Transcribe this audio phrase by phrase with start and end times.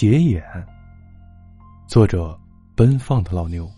[0.00, 0.40] 斜眼。
[1.88, 2.38] 作者：
[2.76, 3.68] 奔放的老牛。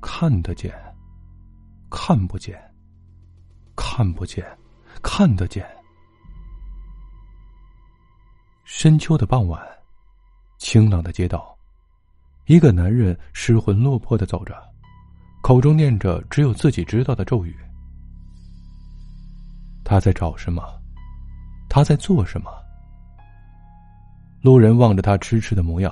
[0.00, 0.72] 看得见，
[1.90, 2.58] 看不见，
[3.76, 4.42] 看不见，
[5.02, 5.62] 看得见。
[8.64, 9.62] 深秋的傍晚，
[10.56, 11.54] 清冷的街道，
[12.46, 14.56] 一个男人失魂落魄的走着，
[15.42, 17.54] 口中念着只有自己知道的咒语。
[19.84, 20.81] 他在找什么？
[21.74, 22.52] 他在做什么？
[24.42, 25.90] 路人望着他痴痴的模样，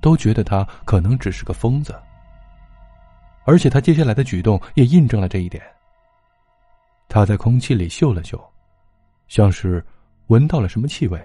[0.00, 1.92] 都觉得他可能只是个疯子。
[3.44, 5.60] 而且他接下来的举动也印证了这一点。
[7.08, 8.40] 他在空气里嗅了嗅，
[9.26, 9.84] 像是
[10.28, 11.20] 闻到了什么气味，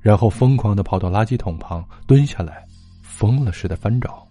[0.00, 2.64] 然后疯狂的跑到垃圾桶旁蹲下来，
[3.02, 4.26] 疯了似的翻找。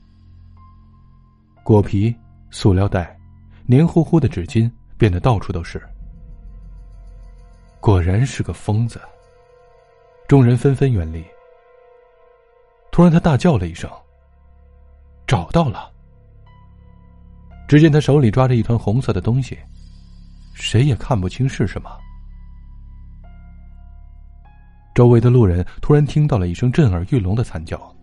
[1.61, 2.15] 果皮、
[2.49, 3.15] 塑料袋、
[3.67, 5.79] 黏糊糊的纸巾变得到处都是。
[7.85, 8.99] 果然是个疯子。
[10.27, 11.23] 众人纷纷远离。
[12.91, 13.87] 突然，他大叫了一声
[15.27, 15.93] ：“找到了！”
[17.69, 19.55] 只见他手里抓着一团红色的东西，
[20.55, 21.95] 谁也看不清是什么。
[24.95, 27.95] 周围的路人突然听到了一声震耳欲聋的惨叫，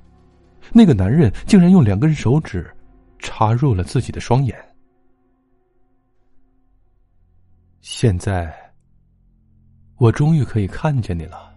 [0.72, 2.72] 那个男人竟然用两根手指
[3.18, 4.56] 插入了自己的双眼。
[7.80, 8.54] 现在，
[10.02, 11.54] 我终于可以看见你了。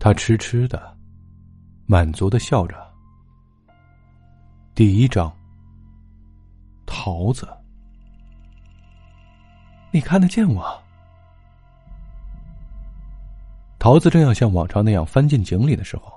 [0.00, 0.96] 他痴痴的、
[1.84, 2.74] 满足的笑着。
[4.74, 5.30] 第一章。
[6.86, 7.46] 桃子，
[9.90, 10.82] 你看得见我？
[13.78, 16.10] 桃子正要像往常那样翻进井里的时候，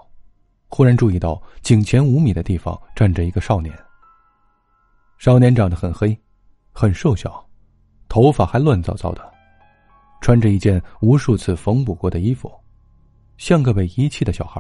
[0.70, 3.78] 忽然注意到井前五米的地方站着一个少年。
[5.18, 6.18] 少年长得很黑，
[6.72, 7.46] 很瘦小，
[8.08, 9.35] 头发还乱糟糟的，
[10.26, 12.52] 穿着一件无数次缝补过的衣服，
[13.38, 14.60] 像个被遗弃的小孩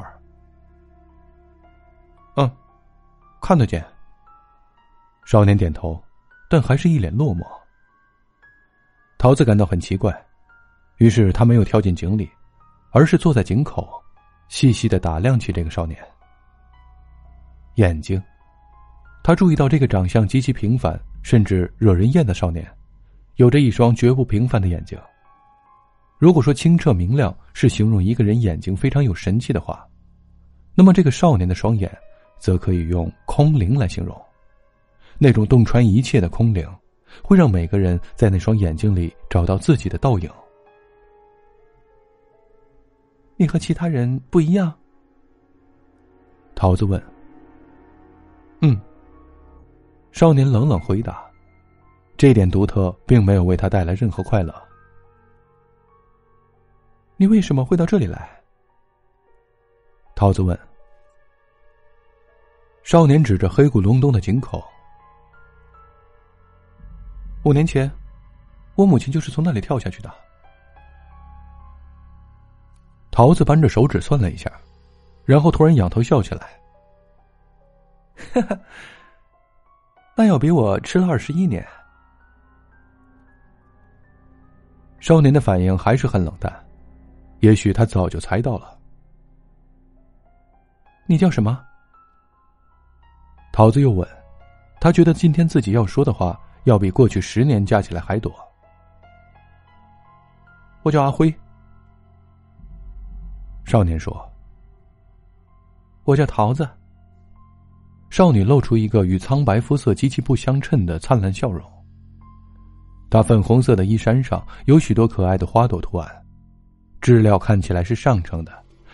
[2.35, 2.47] 嗯，
[3.41, 3.83] 看得见。
[5.25, 5.99] 少年点头。
[6.47, 7.43] 但还是一脸落寞。
[9.17, 10.15] 桃子感到很奇怪，
[10.97, 12.29] 于是他没有跳进井里，
[12.91, 13.91] 而是坐在井口，
[14.47, 15.99] 细细的打量起这个少年。
[17.77, 18.21] 眼睛，
[19.23, 22.71] 他注意到这个长相极其平凡，甚至惹人厌的少年，
[23.37, 24.95] 有着一双绝不平凡的眼睛。
[26.17, 29.85] 如果说清澈明亮是形容一个人眼睛非常有神气的话，
[30.73, 31.91] 那么这个少年的双眼，
[32.39, 34.19] 则可以用空灵来形容。
[35.17, 36.67] 那种洞穿一切的空灵，
[37.21, 40.29] 会让每个人在那双眼睛里找到自己的倒影。
[43.37, 44.73] 你和其他人不一样。
[46.55, 47.01] 桃子问。
[48.61, 48.79] 嗯。
[50.13, 51.25] 少年冷冷回答。
[52.15, 54.55] 这点独特并没有为他带来任何快乐。
[57.17, 58.29] 你为什么会到这里来？
[60.15, 60.57] 桃子问。
[62.83, 64.63] 少年指着黑咕隆咚的井口。
[67.43, 67.89] 五年前，
[68.75, 70.13] 我母亲就是从那里跳下去的。
[73.11, 74.51] 桃子扳着手指算了一下，
[75.23, 76.59] 然后突然仰头笑起来。
[78.33, 78.59] 哈哈，
[80.15, 81.65] 那要比我迟了二十一年。
[84.99, 86.64] 少年的反应还是很冷淡，
[87.39, 88.77] 也许他早就猜到了。
[91.05, 91.63] 你叫什么？
[93.51, 94.07] 桃子又问，
[94.79, 96.39] 他觉得今天自己要说的话。
[96.65, 98.33] 要比过去十年加起来还多。
[100.81, 101.31] 我叫阿辉。
[103.65, 104.27] 少年说
[106.05, 106.67] ：“我叫桃子。”
[108.09, 111.63] 少女露出一个与苍白肤色极其不相称的灿烂笑容。
[113.11, 116.24] 她粉红色的衣衫上有许多可爱的花朵图案，
[117.05, 118.51] 质料看起来是上乘的，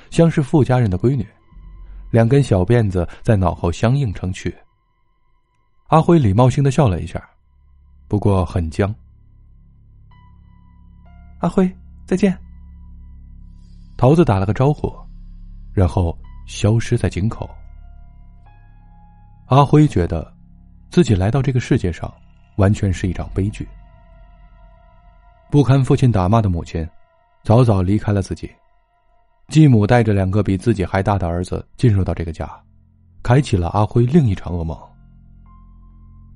[0.10, 1.26] 像是富家人的闺女。
[2.10, 4.54] 两根小辫子在脑后相映成趣。
[5.88, 7.26] 阿辉礼貌性的笑了一下。
[8.10, 8.94] 不过很僵。
[11.40, 11.74] 阿辉，
[12.06, 12.38] 再见。
[13.96, 14.94] 桃子打了个招呼，
[15.72, 16.14] 然后
[16.46, 17.50] 消失在井口。
[19.46, 20.34] 阿辉觉得，
[20.90, 22.14] 自己来到这个世界上，
[22.58, 23.66] 完全是一场悲剧。
[25.50, 26.86] 不堪父亲打骂的母亲，
[27.44, 28.50] 早早离开了自己。
[29.48, 32.50] 继母带着两个比自己还大的儿子进入到这个家，
[33.22, 34.78] 开启了阿辉另一场噩梦。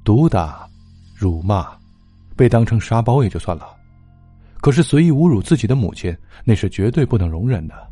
[0.03, 0.67] 毒打。
[1.17, 1.65] 辱骂，
[2.35, 3.73] 被当成沙包也就算了，
[4.59, 6.13] 可是随意侮辱自己的母亲，
[6.43, 7.87] 那是绝对不能容忍的。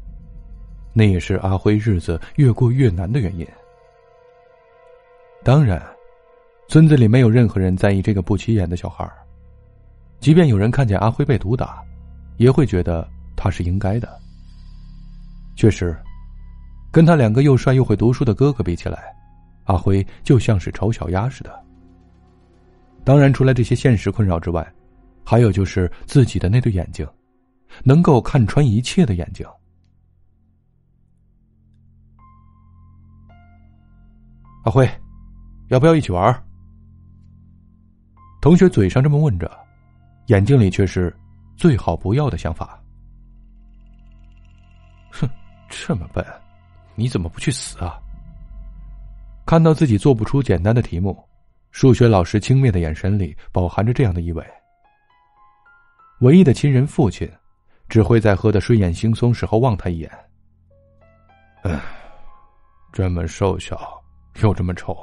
[0.91, 3.47] 那也是阿辉日子越过越难的原因。
[5.41, 5.81] 当然，
[6.67, 9.09] 村子里没有任何人在意这个不起眼的小孩
[10.19, 11.81] 即便有人看见阿辉被毒打，
[12.37, 14.07] 也会觉得他是应该的。
[15.55, 15.95] 确实，
[16.91, 19.15] 跟他两个又帅又会读书的哥哥比起来，
[19.65, 21.63] 阿辉就像是丑小鸭似的。
[23.03, 24.65] 当然，除了这些现实困扰之外，
[25.23, 27.07] 还有就是自己的那对眼睛，
[27.83, 29.45] 能够看穿一切的眼睛。
[34.63, 34.89] 阿辉，
[35.67, 36.43] 要不要一起玩？
[38.41, 39.51] 同学嘴上这么问着，
[40.27, 41.13] 眼睛里却是
[41.63, 42.77] 最好不要的想法。
[45.09, 45.29] 哼，
[45.69, 46.21] 这么笨，
[46.93, 47.97] 你怎么不去死啊？
[49.45, 51.17] 看到自己做不出简单的题目，
[51.71, 54.45] 数学老师轻蔑的眼神里饱含着这样的意味。
[56.19, 57.31] 唯一的亲人父亲，
[57.87, 60.11] 只会在喝得睡眼惺忪时候望他一眼。
[61.61, 61.79] 唉，
[62.91, 64.03] 这么瘦小。
[64.41, 64.97] 又这么丑，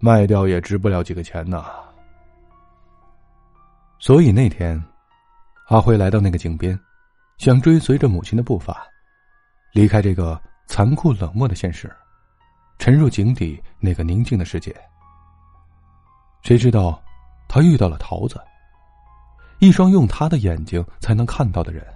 [0.00, 1.64] 卖掉也值不了几个钱呐。
[3.98, 4.78] 所以那天，
[5.70, 6.76] 阿辉来到那个井边，
[7.38, 8.84] 想追随着母亲的步伐，
[9.72, 11.88] 离开这个残酷冷漠的现实，
[12.76, 14.74] 沉入井底那个宁静的世界。
[16.42, 17.00] 谁知道，
[17.46, 18.40] 他遇到了桃子，
[19.60, 21.86] 一双用他的眼睛才能看到的人。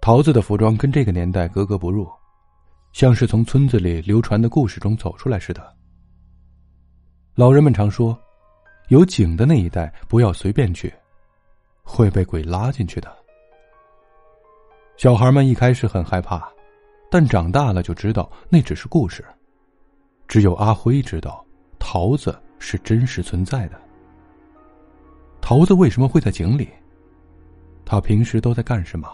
[0.00, 2.10] 桃子的服装跟这个年代格格不入。
[2.94, 5.76] 像是从村子里流传的故事中走出来似的。
[7.34, 8.18] 老人们常说，
[8.88, 10.90] 有井的那一带不要随便去，
[11.88, 13.10] 会被鬼拉进去的。
[14.98, 16.46] 小孩们一开始很害怕，
[17.10, 19.24] 但长大了就知道那只是故事。
[20.26, 21.42] 只有阿辉知道，
[21.78, 23.80] 桃子是真实存在的。
[25.40, 26.68] 桃子为什么会在井里？
[27.86, 29.08] 他平时都在干什么？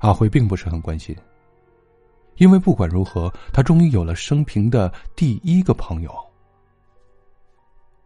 [0.00, 1.16] 阿辉并不是很关心。
[2.36, 6.12] 因为不管如何，他终于有了生平的第一个朋友。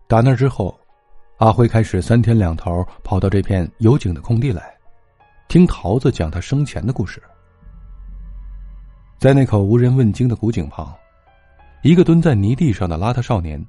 [0.06, 0.78] 打那之后，
[1.43, 4.73] 阿辉开始三天两头跑到这片有井的空地来，
[5.49, 7.21] 听桃子讲他生前的故事。
[9.19, 10.94] 在那口无人问津的古井旁，
[11.83, 13.61] 一个蹲在泥地上的邋遢少年，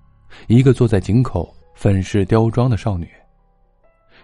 [0.45, 3.09] 一个坐在井口粉饰雕妆的少女。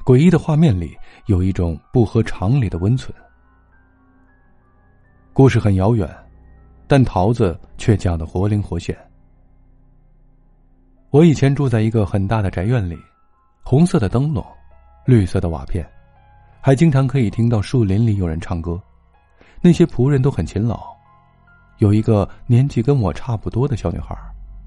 [0.05, 3.11] 诡异的画面里有一种不合常理的温存。
[5.33, 6.07] 故事很遥远。
[6.85, 8.95] 但桃子却讲得活灵活现。
[11.09, 12.95] 我以前住在一个很大的宅院里，
[13.63, 14.45] 红色的灯笼，
[15.05, 15.87] 绿色的瓦片，
[16.61, 18.81] 还经常可以听到树林里有人唱歌。
[19.61, 20.79] 那些仆人都很勤劳，
[21.77, 24.15] 有一个年纪跟我差不多的小女孩，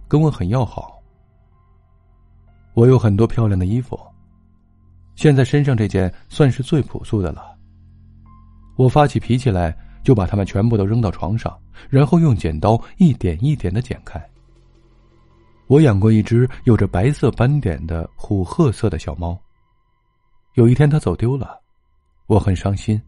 [0.08, 1.00] 跟我很要好。
[2.74, 3.98] 我有很多漂亮的衣服，
[5.14, 7.56] 现在身上这件算是最朴素的了。
[8.76, 9.76] 我发起脾气来。
[10.04, 11.56] 就把它们全部都扔到床上，
[11.88, 14.20] 然后用剪刀一点一点的剪开。
[15.72, 19.40] 我养过一只有着白色斑点的虎褐色的小猫。
[20.52, 21.58] 有一天它走丢了，
[22.26, 23.00] 我很伤心。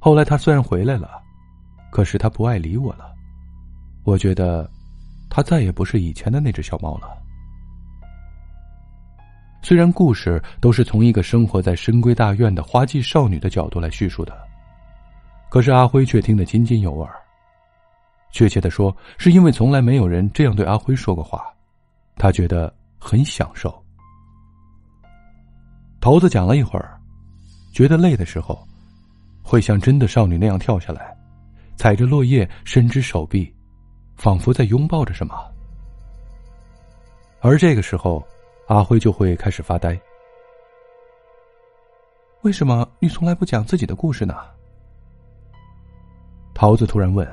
[0.00, 1.22] 后来它虽然回来了，
[1.92, 3.14] 可是它不爱理我了。
[4.02, 4.68] 我觉得，
[5.30, 7.16] 它再也不是以前的那只小猫了。
[9.62, 14.36] 虽然故事都是从一个生活在深闺大院的花季少女的角度来叙述的。
[15.48, 17.06] 可是阿辉却听得津津有味。
[18.30, 21.46] 确切的说，是因为从来没有人这样对阿辉说过话，
[22.16, 23.82] 他觉得很享受。
[26.00, 27.00] 桃子讲了一会儿，
[27.72, 28.58] 觉得累的时候，
[29.42, 31.16] 会像真的少女那样跳下来，
[31.76, 33.52] 踩着落叶，伸直手臂，
[34.16, 35.34] 仿佛在拥抱着什么。
[37.40, 38.26] 而这个时候，
[38.68, 39.98] 阿辉就会开始发呆。
[42.42, 44.34] 为什么你从来不讲自己的故事呢？
[46.54, 47.26] 桃子突然问：“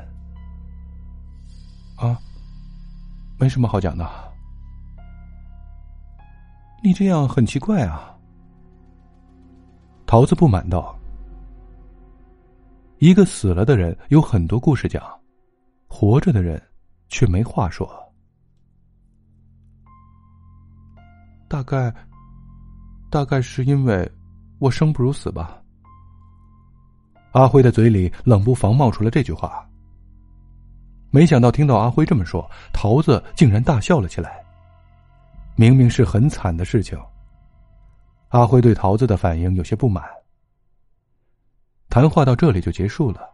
[3.43, 4.09] 没什么好讲的。
[6.81, 8.17] 你这样很奇怪啊。”
[10.07, 10.97] 桃子不满道
[13.00, 15.03] ：“一个死了的人有很多故事讲，
[15.89, 16.62] 活着的人
[17.09, 17.85] 却没话说。
[21.50, 21.93] 大概，
[23.09, 24.09] 大概是因为
[24.59, 25.62] 我生不如死吧。”
[27.33, 29.69] 阿辉的嘴里冷不防冒出了这句话。
[31.13, 34.43] 没想到听到阿辉这么说，桃子竟然大笑了起来。
[35.55, 37.00] 明明是很惨的事情，
[38.29, 40.03] 阿辉对桃子的反应有些不满。
[41.88, 43.29] 谈话到这里就结束了。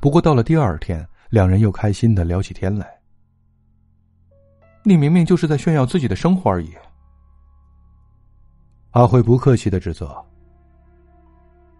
[0.00, 2.92] 不过到了第二天，两人又开心的聊起天来。
[4.82, 6.74] 你明明就是在炫耀自己的生活而已。
[8.90, 10.12] 阿辉不客气的指责。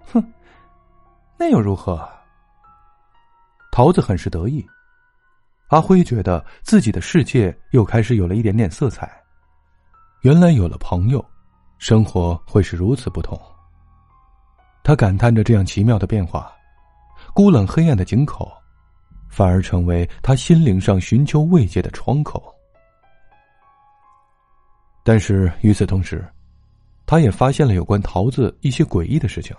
[0.05, 0.25] 哼。
[1.37, 2.09] 那又如何？
[3.73, 4.65] 桃子很是得意。
[5.69, 9.11] 阿辉觉得自己的世界又开始有了一点点色彩。
[10.23, 11.25] 原来有了朋友，
[11.79, 13.41] 生活会是如此不同。
[14.85, 16.53] 他感叹着这样奇妙的变化，
[17.35, 18.53] 孤冷黑暗的井口，
[19.29, 22.55] 反而成为他心灵上寻求慰藉的窗口。
[25.03, 26.25] 但是与此同时，
[27.05, 29.55] 他也发现了有关桃子一些诡异的事情。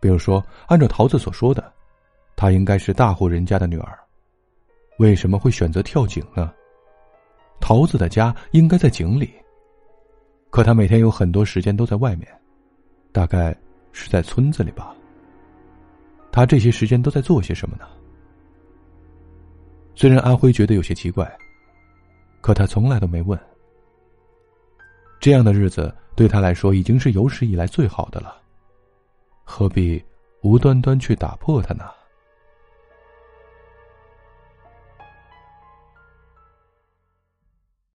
[0.00, 1.72] 比如说，按照桃子所说的，
[2.36, 3.98] 她应该是大户人家的女儿，
[4.98, 6.52] 为什么会选择跳井呢？
[7.60, 9.32] 桃子的家应该在井里，
[10.50, 12.28] 可她每天有很多时间都在外面，
[13.10, 13.56] 大概
[13.92, 14.94] 是在村子里吧。
[16.30, 17.86] 他这些时间都在做些什么呢？
[19.94, 21.32] 虽然阿辉觉得有些奇怪，
[22.40, 23.38] 可他从来都没问。
[25.20, 28.36] 这样的日子对他来说已经是有史以来最好的了，
[29.44, 30.04] 何必
[30.42, 31.84] 无端端去打破它呢？